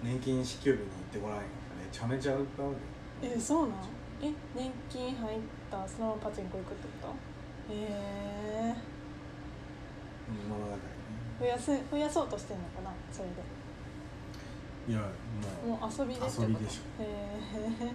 [0.03, 1.43] 年金支給日に行ってごらんよ
[1.77, 2.73] めちゃめちゃ歌う
[3.21, 3.77] でえそうなん？
[4.21, 5.39] え年金入っ
[5.71, 7.07] たそのままパチンコ行くってこ
[7.69, 7.73] と？
[7.73, 8.75] へえ
[10.27, 10.77] 海物語ね。
[11.39, 12.91] 増やせ増やそうとしてんのかな？
[13.11, 13.35] それで。
[14.89, 14.99] いや
[15.65, 16.41] もうもう遊びでってこと？
[16.43, 17.03] 遊びでしょ。
[17.03, 17.93] へえ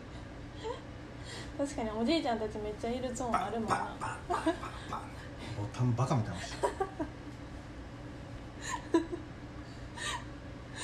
[1.58, 3.96] 確かにおじいちゃんたちめっちゃいるゾーンあるもんな。
[4.28, 6.40] ボタンバカみたいな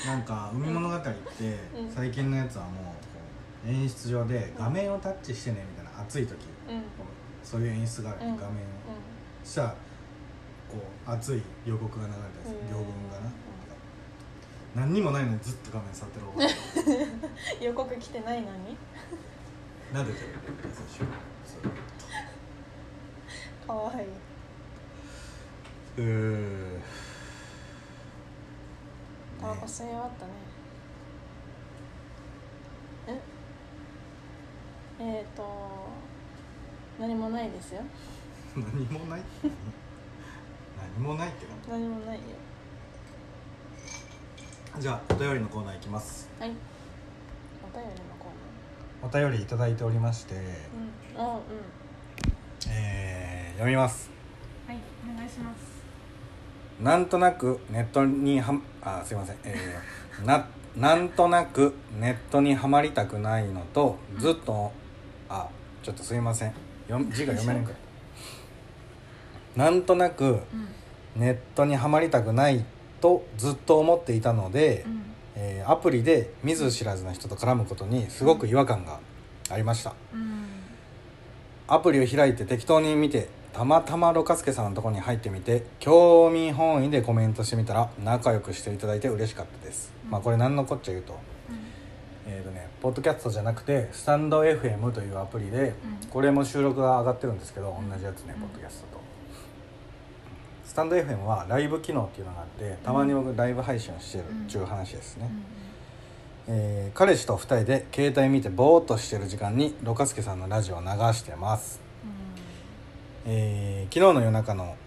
[0.13, 1.09] なんか海物語って
[1.77, 1.91] うん。
[1.91, 2.90] 最近のやつはもう
[3.65, 6.37] 演出上で画面をタッチしてねみたいな暑い時。
[7.43, 8.37] そういう演出がある、うん。
[8.37, 8.65] 画面を。
[9.43, 9.69] そしたら
[10.69, 13.31] こう熱い予告が流れたりす両文がな、
[14.75, 16.25] 何にもないのにずっと画面触ってる
[17.65, 18.77] 予告来てないのに？
[19.91, 20.27] 撫でてる
[23.67, 24.07] かわいい、
[25.97, 26.01] う。
[26.01, 26.79] ー。
[29.41, 30.31] タバコ吸い終わったね
[35.03, 35.43] ええっ、と
[36.99, 37.81] 何もないですよ。
[38.55, 39.21] 何もない？
[40.95, 42.21] 何もないってな何もないよ。
[44.77, 46.29] じゃあお便りのコーナーいきます。
[46.39, 46.51] はい。
[46.51, 48.27] お便りのコ
[49.01, 51.31] お便りいただいておりまして、ーナーうん。
[51.33, 51.41] あうん。
[52.69, 54.11] えー読みます。
[54.67, 54.77] はい
[55.11, 55.81] お願いします。
[56.79, 59.37] なんとなくネットにはあすいません。
[59.43, 64.71] えー、 ななんとなくネットにはまりたくないのとずっと
[65.31, 65.47] あ
[65.81, 66.49] ちょっとすいません。
[66.89, 67.71] よ 字が読めないか
[69.55, 70.41] なんとなくうん。
[71.15, 72.63] ネットにはまりたくない
[72.99, 75.01] とずっと思っていたので、うん。
[75.35, 78.99] えーアプリで見ず知らずの人と絡むことにすごく違和感が
[79.49, 79.93] ありました。
[80.13, 80.45] うん。
[81.67, 90.11] アプリを開いて適当に見てたまたまロカスケさんのところに入ってみて興味本位でコメントしてみたら仲良くしていただいて嬉しかったです、うん。
[90.11, 91.17] まあこれ何のこっちゃ言うと。
[92.27, 96.09] えーとねポッドキャストじゃなくてスタンド FM というアプリで、うん。
[96.09, 97.89] これも収録が上がってるんですけどうん。
[97.89, 98.41] 同じやつね、うん。
[98.41, 99.01] ポッドキャストと。
[100.65, 105.29] スタンド FM はライブ機能っていうのがあってたまに僕ライブ配信をしてるっていう話ですね、
[106.47, 111.81] えー彼氏と2人で携帯見てぼーっとしてる時間にロカスケさんのラジオを流してます、
[113.25, 114.77] えー昨日の夜中の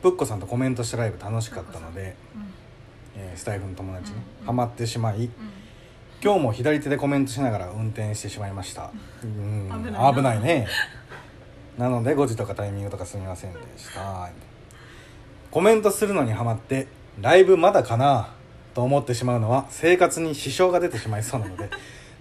[0.00, 2.16] プッコさんとコメントしたライブ楽しかったので、
[3.14, 4.46] えースタイフの友達にうん。
[4.46, 5.28] ハマってしまい
[6.22, 8.90] 今日も左手でコメントしながら運転してしまいました。
[9.22, 9.68] うん。
[9.84, 10.14] 危ないな。
[10.14, 10.66] 危ないね。
[11.78, 14.28] なので5時とかタイミングとかすみませんでした。
[15.50, 16.88] コメントするのにハマって
[17.20, 18.30] ライブまだかな
[18.74, 21.70] と思ってしまうのは生活に支障が出てしまいそうなので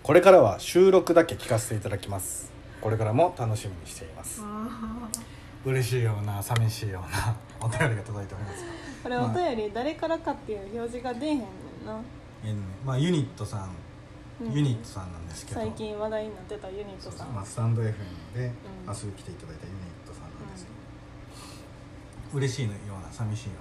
[0.03, 2.51] これからは収録だけ聞かせていただきます。
[2.81, 4.43] これからも楽しみにしています。
[5.65, 8.63] 嬉しいような寂しいようなお便りが届いております。
[9.01, 11.45] これお便り誰からかっていう表示が出えへんね
[11.83, 11.99] んな。
[12.45, 13.69] えーねまあユニットさん
[14.39, 15.61] ユニットさんなんですけど。
[15.61, 17.33] 最近話題になってたユニットさん。
[17.33, 17.93] まあ、スタンド FM で
[18.35, 18.93] うん。
[18.93, 20.71] 遊び来ていただいたユニットさんなんですけ
[22.31, 23.53] ど、嬉しいような寂しいよ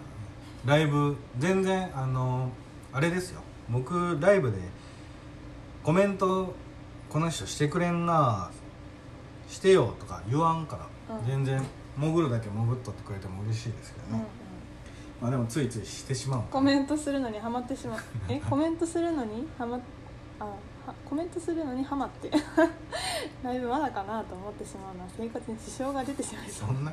[0.64, 0.80] うなね。
[0.80, 2.50] ライブ全然あの
[2.92, 3.40] あれですよ。
[3.70, 4.58] 僕ライブで
[5.82, 6.54] コメント
[7.08, 8.50] この人してくれんな
[9.48, 11.26] してよとか言わんから、うん。
[11.26, 11.64] 全然
[11.96, 14.26] 潜るだけ潜っとってくれても嬉しいですけどね、うんうん。
[15.22, 16.42] まあでもついついしてしまう。
[16.50, 18.00] コメントするのにハマってしまう。
[18.28, 19.80] えコメントするのにハマ
[20.38, 22.30] あはコメントするのにハマって。
[23.42, 26.92] ライブまだかなと思ってしまうのは生活に支障が出てしまいそんな？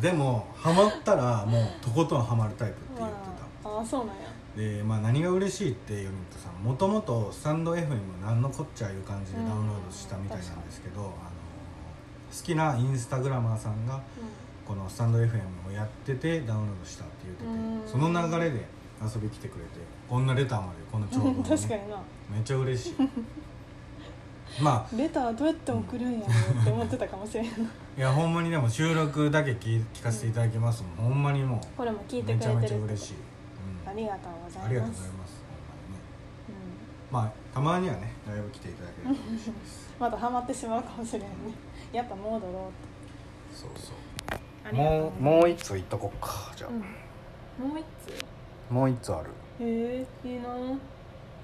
[0.00, 3.16] でもハマったらもうとことんハマるタイプって言まって
[3.62, 3.68] た。
[3.68, 4.30] ああそうなんや。
[4.56, 11.14] でまあ何が嬉しいってユニットさんもともとスタンド FM なんのこっちゃいう感じでダウンロードしたみたいなんですけど、あの好
[12.42, 14.00] きなインスタグラマーさんが
[14.66, 17.82] このスタンド FM をやっててダウンロードしたって言っててうん。
[17.86, 18.66] その流れで
[19.02, 19.70] 遊び来てくれて
[20.10, 21.96] こんなレターまでこの長文うん、を、 確かね、にな。
[22.34, 22.94] めっちゃ嬉しい。
[24.60, 24.96] まあ。
[24.96, 27.50] レターどうやって送るんやろうって思ってたかもしれんな。
[27.50, 27.52] い
[27.96, 34.66] いやほんまにでも収録だけ聞聞かせていただきますもん、ほんまにもこれも聞いうてめちゃめくれてるちゃ嬉しい、うん、ありがとうございます。
[34.66, 35.44] ありがとうございます。
[36.48, 37.32] ほんまにね。
[37.32, 39.90] まあたまにはねライブ来ていただけると嬉しいです。
[39.94, 41.28] うん、まだハマってしまうかもしれんね。
[41.92, 44.00] やっぱ戻ろうそうそう。
[44.70, 47.84] ともうもう一ついっとこっかじゃあ、うん、もう一
[48.70, 49.30] もう一つある。
[49.58, 50.48] つへえいいな。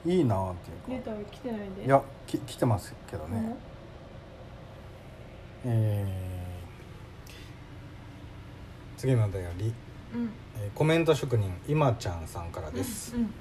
[0.07, 1.11] いいなーっていうか。
[1.11, 1.85] レター来てないで。
[1.85, 3.57] いやき来てますけどね、
[5.65, 6.47] えー
[8.97, 9.75] 次のお便り、
[10.15, 10.31] うん。
[10.59, 13.33] えーコメント職人今ちゃんさんからです、うん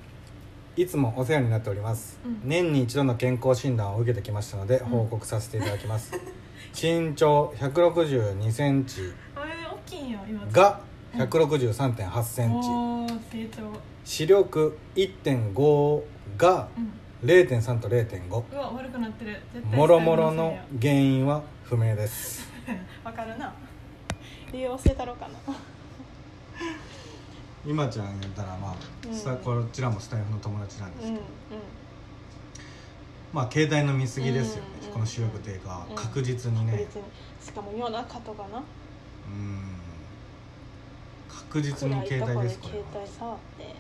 [0.78, 2.41] いつもお世話になっております、うん。
[2.43, 4.80] 年に一度の健康診断を受けてきましたのでん。
[4.80, 6.12] 報告させていただきます、
[6.76, 10.45] 身長1 6 2センチあれ大きいよ今。
[10.48, 10.82] が
[11.13, 12.67] 1 6 3 8センチ、
[13.19, 16.04] 成長視力1.5
[16.38, 16.93] がうん。
[17.23, 19.41] 0.3と0.5うわ悪くなってる。
[19.54, 22.47] 絶対もろもろの原因は不明です。
[23.04, 23.51] わかるな。
[24.51, 25.34] 理由教えたろうかな。
[27.65, 28.75] 今ちゃん言ったらまあ、
[29.08, 29.38] うん。
[29.38, 31.23] こちらもスタイフの友達なんですけど、うんうん。
[33.34, 35.86] まあ携帯の見過ぎですよね、うんこの視力低下は。
[35.89, 35.95] うん。
[35.95, 36.78] 確実にね。
[36.78, 37.04] 別に。
[37.41, 38.62] しかも夜中とかな。
[39.28, 39.74] うん
[41.55, 43.75] 確実に携帯ですこれ携帯触って。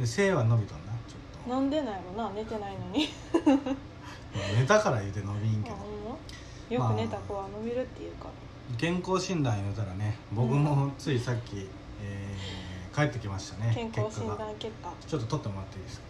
[0.00, 3.08] で背は伸びとんなちょっなんでなんやろな寝てないのに。
[3.08, 5.76] と、 まあ寝たから言うて伸びんけど。
[6.70, 8.28] よく寝た子は伸びるっていうか。
[8.78, 11.68] 健康診断言うたらね僕もついさっき、
[12.02, 14.88] えー帰ってきましたね健康診断結果。
[15.06, 16.04] ちょっと取ってもらっていいですか？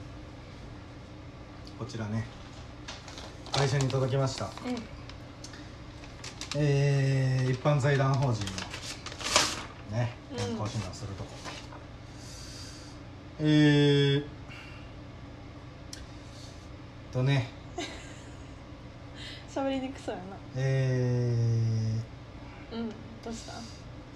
[1.80, 2.24] こちらね
[3.50, 4.44] 会社に届きました。
[4.44, 4.52] うん。
[6.56, 10.14] えー、一般財団法人のね
[10.64, 11.30] うん健康診断するとこ、
[13.40, 14.24] えー
[17.12, 17.48] とね。
[19.54, 20.36] 喋りりにくそうやな。
[20.56, 22.88] えー、うん
[23.24, 23.52] どうした？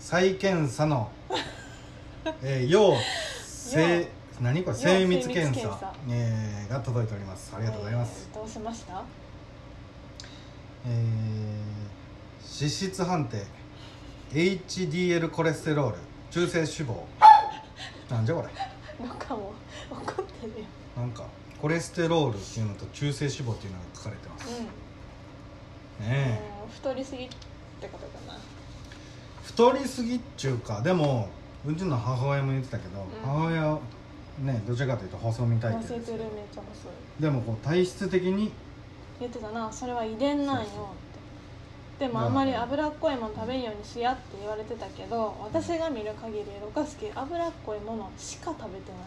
[0.00, 1.10] 再検査の、
[2.42, 2.94] えー、要
[3.44, 4.08] 精
[4.40, 4.76] 何これ？
[4.76, 5.68] 精密検査。
[5.68, 5.94] 検査。
[6.08, 7.52] えーが届いております。
[7.56, 9.02] ありがとうございます、えーどうしました？
[10.86, 13.44] えー脂質判定。
[14.32, 15.96] HDL コレステロール
[16.30, 16.94] 中性脂肪。
[18.10, 19.06] なんじゃこれ？
[19.06, 19.52] なんかも
[19.90, 20.66] う怒ってるよ。
[20.96, 21.24] なんか
[21.60, 24.64] コレステロールっていうのと中性脂肪っていうのが書かれてます、うん。
[24.64, 24.70] ね
[26.06, 26.40] え。
[26.62, 27.28] うん太りすぎっ
[27.80, 28.38] てことかな。
[29.42, 31.28] 太りすぎっちゅうかでも
[31.66, 33.06] うちの母親も言ってたけど、ん。
[33.24, 33.78] 母親
[34.40, 36.88] ねどちらかというと細身体痩せ型ですてるめっちゃ細
[37.20, 38.52] いでもこう体質的に
[39.18, 39.72] 言ってたな。
[39.72, 40.62] それは遺伝なんよ。
[40.62, 40.84] ってそう
[41.98, 42.28] でもあ。
[42.28, 49.00] んまり脂っこいもの食べんようにしやって言われてたけど私が見る限りロカスケ脂っこいものしか食べてない。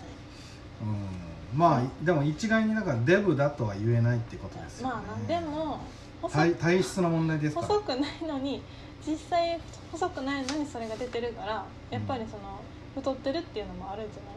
[0.83, 1.57] うん。
[1.57, 4.93] まあでも一概になんかデブだとは言えないってことですよね。
[4.93, 5.79] まあなでも
[6.21, 7.67] 細体体質の問題ですから。
[7.67, 8.61] 細くないのに
[9.05, 9.59] 実際
[9.91, 12.61] 細くないのにそれが出てるからやっぱりその
[12.95, 14.35] 太ってるっていうのもあるんじゃない？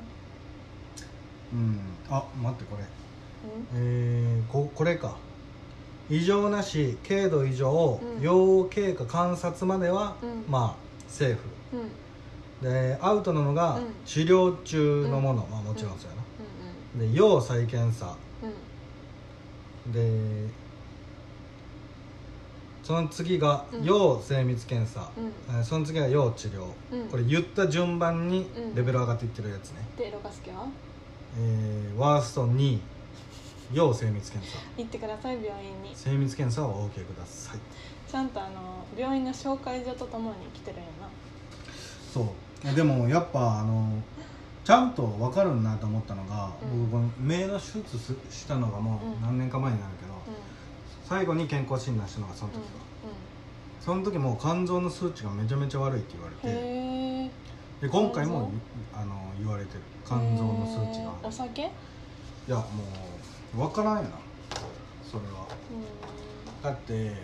[1.53, 1.81] うん。
[2.09, 2.83] あ待ってこれ。
[2.83, 3.67] うん？
[3.75, 5.17] えー、ここれか
[6.11, 8.23] 異常なし軽度異常、うん。
[8.23, 10.45] 要経過観察までは、うん。
[10.49, 11.40] まあセーフ。
[11.73, 11.90] うん。
[12.62, 13.85] でアウトなのが、うん。
[14.05, 16.23] 治療中のもの、まあもちろんそうやな、
[17.07, 18.07] うで要再検査。
[18.07, 18.09] ん
[19.87, 19.93] うん。
[19.93, 20.64] で
[22.83, 23.85] その次がうん。
[23.85, 25.21] 要精密検査、う
[25.53, 25.57] ん。
[25.57, 27.09] えーその次が要治療、うん。
[27.09, 28.75] これ言った順番にうん。
[28.75, 30.67] レベル上がっていってるやつね、でロカスケは？
[31.38, 32.79] えーワースト2位
[33.75, 34.59] 要精密検査。
[34.77, 35.95] 行ってください病院に。
[35.95, 37.59] 精密検査をお受けください。
[38.09, 41.09] ちゃんとあの病院の紹介状とともに来てるんやな。
[42.13, 42.33] そ
[42.73, 42.75] う。
[42.75, 43.91] でもやっぱあの
[44.65, 46.91] ちゃんと分かるなと思ったのが、うん。
[46.91, 49.13] 僕この目の手術すしたのがもうん。
[49.13, 50.17] う何年か前になるけど、う
[51.05, 52.59] 最後に健康診断したのがその時。
[52.59, 52.61] ん。
[52.61, 52.69] か、
[53.81, 57.35] その時もう肝臓の数値がめちゃめちゃ悪いって言われうんて
[57.81, 58.53] で今回も
[58.93, 59.81] 肝あの言われてる。
[60.07, 61.13] 肝臓の数値が。
[61.23, 61.63] お酒？
[62.47, 62.67] いやもう
[63.57, 64.11] 分からんよな。
[65.11, 65.47] それは。
[66.61, 67.14] うだって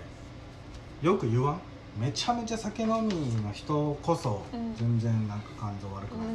[1.02, 1.60] よく言わん。
[1.98, 4.74] めちゃめちゃ酒飲みの人こそうん。
[4.76, 6.30] 全然なんか肝臓悪くなる、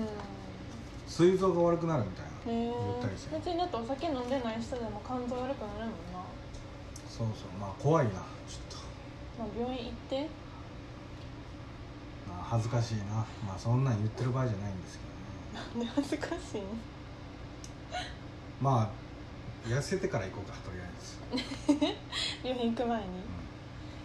[1.08, 6.26] 膵臓が悪くなるみたいな言ったりして別にだってお酒飲んでない人でも肝臓悪くなるもんな。
[7.08, 7.48] そうそう。
[7.60, 8.12] まあ怖いな。
[8.12, 8.22] ちょっ
[8.70, 8.76] と、
[9.40, 10.28] まあ病院行って？
[12.28, 13.04] まあ、恥ずかしいな。
[13.48, 15.86] まあそんなん言ってる場合じゃないんですけどね。
[15.86, 16.64] なんで恥ずかしいん
[18.60, 19.05] まあ
[19.68, 21.98] 痩せてから行こうかとりあえず、
[22.48, 23.06] 病院行く前に。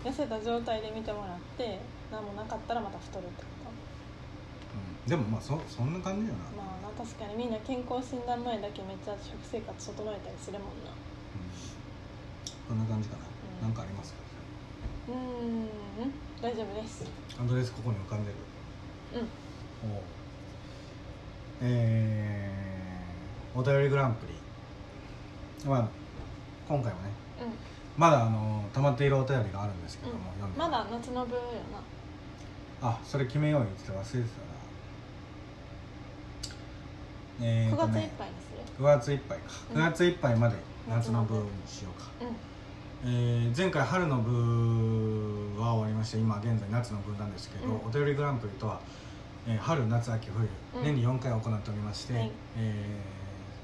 [0.05, 1.79] う痩せた状態で見てもらって
[2.11, 3.77] 何もなかったらまた太るってこん
[4.73, 10.90] うん、でもまあそそんな感じよな、とまあな確かにみんな健康診断前だけめっちゃ食生活整えたりするもんな。
[10.96, 11.53] うん、
[12.66, 13.25] そんな感じかな、
[13.61, 13.68] うん。
[13.68, 14.14] なんかあります？
[14.14, 14.18] か
[15.09, 15.68] うーん。
[16.40, 17.05] 大丈夫です。
[17.38, 18.37] アドレスここに浮かんでる？
[19.20, 19.92] うん。
[19.92, 20.03] おう。
[21.61, 24.33] えー、お便りグランプリ
[25.66, 25.88] まあ
[26.68, 27.11] 今回もね。
[27.40, 27.53] うん。
[27.96, 30.59] まだあの溜まっているお便りがあるんですけども、読んで。
[30.59, 31.42] まだ夏の分よ
[32.83, 32.88] な。
[32.88, 34.40] あそれ決めよう言っ忘れてた。
[34.40, 34.51] な
[37.42, 38.85] え9ーとね月いっぱいにする。
[38.85, 39.44] 9月いっぱいか。
[39.75, 39.83] うん。
[39.83, 40.57] 9月いっぱいまで
[40.88, 43.11] 夏夏の部にしようか、うん。
[43.12, 47.87] えー前回春の部は終わりまして今現在夏の部なんですけど、うん。
[47.87, 48.81] お便りグランプリとは、
[49.46, 50.85] えー春夏秋冬、うん。
[50.85, 52.31] 年に4回行っておりまして、はい。
[52.57, 53.19] えー